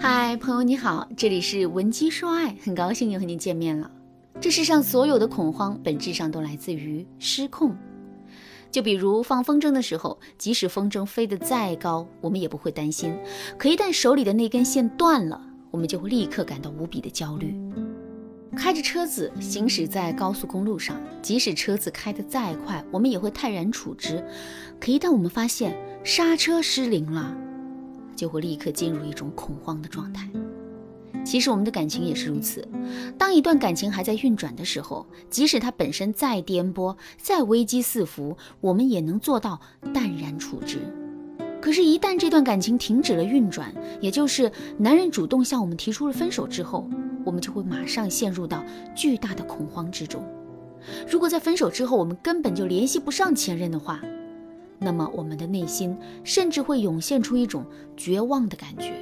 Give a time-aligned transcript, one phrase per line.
[0.00, 3.90] 嗨，朋友你好，这里是文姬说爱，很高兴又和你见面了。
[4.40, 7.76] 这世上所有的恐慌，本质上都来自于失控。
[8.70, 13.10] 就比如放风筝的时候，即使风筝飞得再高，我们也不会担心；
[13.58, 15.40] 可一旦手里的那根线断了，
[15.72, 17.58] 我们就会立刻感到无比的焦虑。
[18.56, 24.22] 开着车子行驶在高速公路上，即使车子开得再快，我们也会泰然处之；
[24.78, 27.36] 可一旦我们发现刹车失灵了，
[28.18, 30.28] 就会立刻进入一种恐慌的状态。
[31.24, 32.66] 其实我们的感情也是如此。
[33.16, 39.60] 当一段感情还在运转的时候，即使它本身再颠簸、再危机四伏，我们也能做到
[39.94, 40.78] 淡然处之。
[41.60, 46.88] 可是，一旦这段感情停止了运转，也就是男人主动向我们提出了分手之后，
[47.24, 48.64] 我们就会马上陷入到
[48.94, 50.24] 巨大的恐慌之中。
[51.10, 54.00] 如果在分手之后，我们根本就联系不上前任的话，
[54.78, 57.64] 那么，我们的内心甚至会涌现出一种
[57.96, 58.94] 绝望的感觉。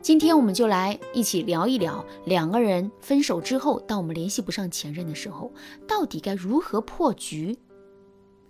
[0.00, 5.52] 今天，我们就来一起聊一聊，两个人分手之后，当我们联系不上前任的时候，
[5.86, 7.58] 到底该如何破局？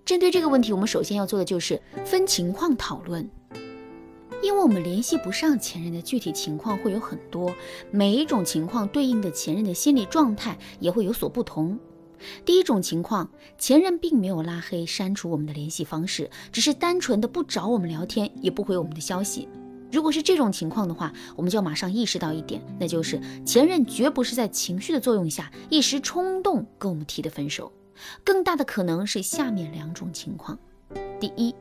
[0.05, 3.31] 针对这个问题，我们首先要做的就是分情况讨论，
[4.43, 7.55] 因为我们联系不上前任的具体情况会有很多，
[7.91, 11.79] 每一种情况对应的前任的心理状态也会有所不同。
[12.45, 19.49] 第一种情况，前任并没有拉黑、删除我们的联系方式，只是单纯的不找我们聊天，也不回我们的消息。
[19.93, 27.73] 如果是这种情况的话，我们就要马上意识到一点，那就是前任绝不是在情绪的作用下一时冲动跟我们提的分手，
[28.25, 30.59] 更大的可能是下面两种情况：
[31.21, 31.55] 第一，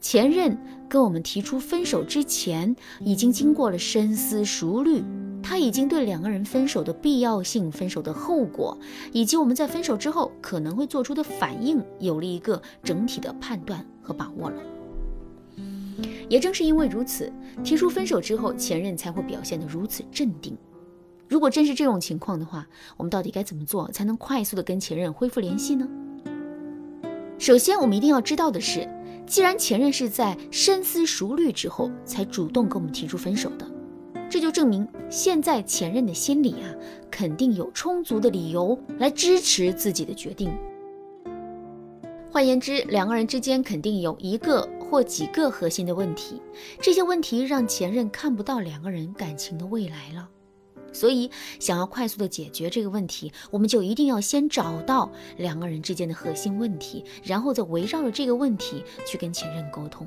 [0.00, 0.56] 前任
[0.88, 5.02] 跟我们提出分手之前，已经经过了深思熟虑。
[5.48, 8.76] 他已经对两个人分手的必要性、分手的后果，
[9.12, 14.60] 以及我们在分手之后可能会做出的反应，有了一个整体的判断和把握了。
[16.28, 20.58] 也正是因为如此，提出分手之后，前任才会表现得如此镇定。
[21.28, 25.88] 如果真是这种情况的话，我们到底该怎么做才能快速的跟前任恢复联系呢？
[27.38, 28.88] 首先，我们一定要知道的是，
[29.28, 33.75] 既然前任是在深思熟虑之后才主动跟我们提出分手的。
[34.28, 36.74] 这就证明，现在前任的心里啊，
[37.10, 40.52] 肯定有充足的理由来支持自己的决定。
[42.30, 46.42] 换言之，两个人之间肯定有一个或几个核心的问题，
[46.80, 50.28] 这些问题让前任看不到两个人感情的未来了。
[50.92, 60.06] 所以，想要快速的解决这个问题，我们就一定要先找到两个人之间的核心问题，然后再围绕着这个问题去跟前任沟通。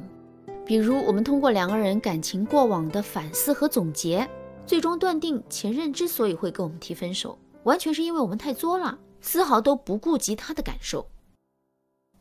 [0.69, 4.29] 比如，我们通过两个人感情过往的反思和总结，
[4.67, 11.07] 最终断定前任之所以会跟我们提分手，完全是因为我们太作了，丝毫都不顾及他的感受。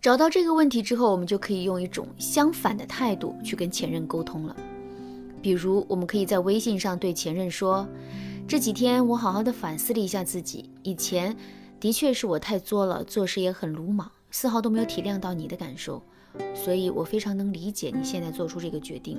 [0.01, 4.57] 找到这个问题之后，我们就可以用一种相反的态度去跟前任沟通了。
[5.43, 7.87] 比如，我们可以在微信上对前任说
[8.49, 11.37] ：“这几天我好好的反思了一下自己，以前
[11.79, 16.03] 的确是我太作了，做事也很鲁莽，丝毫都没有体谅到你的感受。”
[16.55, 19.19] 所以，我非常能理解你现在做出这个决定。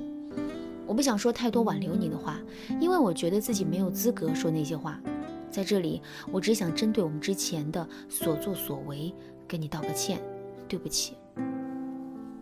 [0.85, 2.39] 我不想说太多挽留你的话，
[2.79, 4.99] 因为我觉得自己没有资格说那些话。
[5.51, 9.13] 在这里，我只想针对我们之前的所作所为，
[9.47, 10.21] 跟你道个歉，
[10.67, 11.15] 对不起。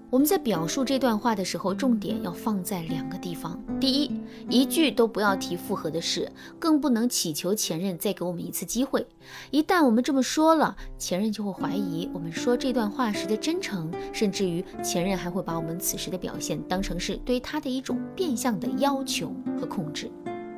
[0.10, 3.62] 我们在表述这段话的时候，重点要放在两个地方。
[3.78, 4.12] 第一，
[4.50, 9.06] 一句都不要提复合的事，更不能祈求前任再给我们一次机会。
[9.52, 20.10] 一旦我们这么说了，前任就会怀疑我们说这段话时的真诚，甚至于前任还会把我们此时的表现当成是对他的一种变相的要求和控制。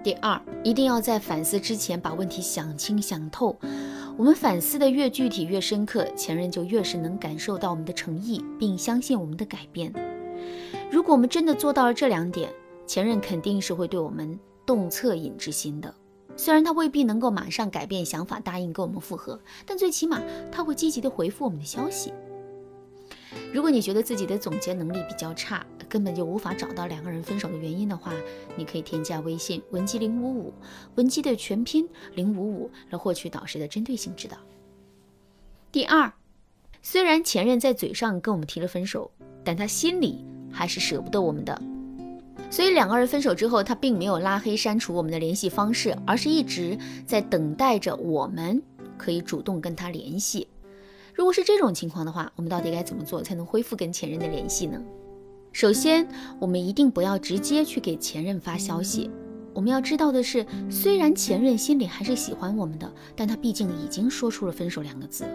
[0.03, 3.57] 第二，一定要在反思之前把问题想清想透。
[4.19, 9.93] 我们反思的越具体越深刻，前任就越是能感受到我们的诚意，并相信我们的改变。
[10.91, 12.51] 如果我们真的做到了这两点，
[12.85, 15.95] 前任肯定是会对我们动恻隐之心的。
[16.35, 22.11] 虽然他未必能够马上改变想法，答应跟我们复合，但最起码他会积极的回复我们的消息。
[23.51, 28.13] 如果你觉得自己的总结能力比较差，根本就无法找到两个人分手的原因的话，
[28.55, 30.53] 你可以添加微信文姬零五五，
[30.95, 34.37] 文姬的全拼零五五，来获取导师的针对性指导。
[35.71, 36.13] 第二，
[36.83, 39.09] 虽然前任在嘴上跟我们提了分手，
[39.43, 41.59] 但他心里还是舍不得我们的，
[42.51, 48.61] 所以两个人分手之后，他并没有拉黑删除我们的联系方式，而是一直在等待着我们
[48.95, 50.47] 可以主动跟他联系。
[51.19, 54.81] 如果是这种情况的话，我们到底该怎么做才能恢复跟前任的联系呢？
[55.51, 56.07] 首先，
[56.39, 59.11] 我们一定不要直接去给前任发消息。
[59.53, 65.25] 我们要知道的是，虽然前任心里还是喜欢我们的，但他毕竟已经说出了分手两个字，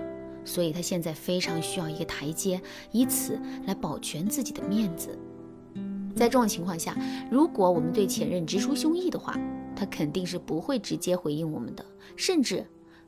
[0.43, 2.59] 所以他现在非常需要一个台阶，
[2.91, 5.11] 以此来保全自己的面子。
[6.17, 6.97] 在这种情况下，
[7.31, 9.39] 如果我们对前任直抒胸臆的话，
[9.77, 11.85] 他肯定是不会直接回应我们的，
[12.17, 12.67] 甚至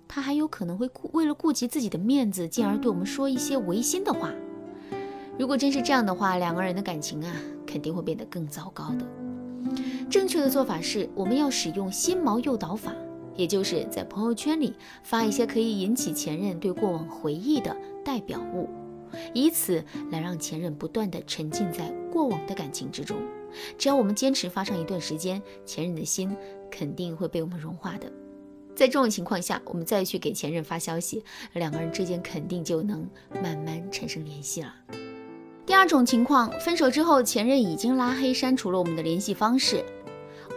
[0.08, 4.32] 他还有可能会顾为了顾及自己的面子，进而对我们说一些违心的话。
[5.38, 7.32] 如果真是这样的话，两个人的感情啊，
[7.66, 9.06] 肯定会变得更糟糕的。
[10.08, 12.94] 正确的做法是，我们要使用心锚诱导法，
[13.34, 14.72] 也就是在朋友圈里
[15.02, 18.68] 发一些可以引起前任对过往回忆的代表物，
[19.34, 23.18] 以此来让前任不断的沉浸在过往的感情之中。
[23.76, 26.34] 只要我们坚持发上一段时间，前任的心
[26.70, 28.10] 肯定会被我们融化的。
[28.76, 31.24] 在这种情况下，我们再去给前任发消息，
[31.54, 33.08] 两个人之间肯定就能
[33.42, 34.74] 慢慢产生联系了。
[35.64, 39.82] 第二种情况，分手之后，前任已经拉黑删除了我们的联系方式。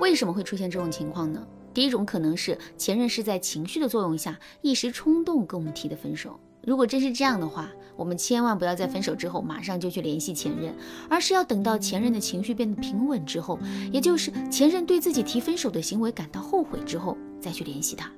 [0.01, 1.41] 为什么会出现这种情况呢？
[1.73, 6.37] 第一种可能是前任是在情绪的作用下一时冲动跟我们提的分手。
[6.65, 10.75] 如果真是这样的话，我们千万不要在分手之后马上就去联系前任，
[11.09, 13.57] 而是要等到前任的情绪变得平稳之后，
[13.93, 18.11] 也就是前任对自己提分手的行为感到后悔之后再去联系他。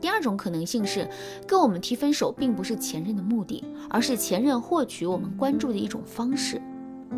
[0.00, 1.08] 第二种可能性是，
[1.46, 6.60] 跟我们提分手并不是前任的目的，而是前任获取我们关注的一种方式。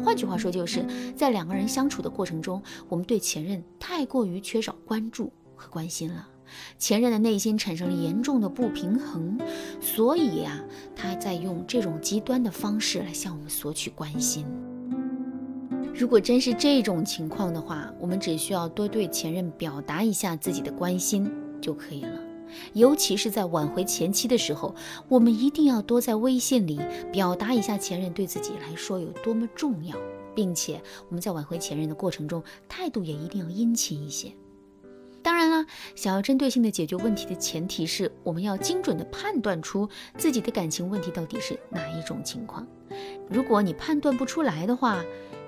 [0.05, 0.85] 换句话说，就是
[1.17, 6.29] 在两个人相处的过程中，我们对前任太过于缺少关注和关心了，
[6.79, 9.39] 前任的内心产生了严重的不平衡，
[9.81, 10.63] 所以呀，
[10.95, 14.45] 他在用这种极端的方式来向我们索取关心。
[15.97, 22.21] 如果真是这种情况的话，我们只需要多对前任表达一下自己的关心就可以了。
[22.73, 24.75] 尤其是在挽回前妻的时候，
[25.09, 26.81] 我们一定要多在微信里
[27.13, 29.97] 表达一下前任对自己来说有多么重要，
[30.35, 34.33] 并且我们在挽回前任的过程中，态度也一定要殷勤一些。
[35.23, 35.65] 当然啦，
[35.95, 39.89] 想要针对性的解决问题的前提是我们要精准的判断出
[40.19, 42.67] 自己的感情问题到底是哪一种情况。
[43.31, 45.03] 如果你判断不出来的话，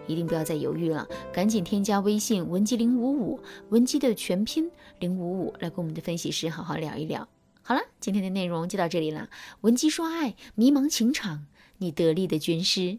[0.07, 7.29] 一定不要再犹豫了，赶紧添加微信文姬零五五，文姬的全拼零五五，来跟我们的分析师好好聊一聊。
[7.63, 9.29] 好了，今天的内容就到这里了。
[9.63, 11.47] 文姬说爱，迷茫情场，
[11.79, 12.99] 你得力的军师。